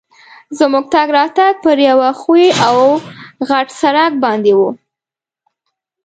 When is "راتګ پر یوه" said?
1.17-2.09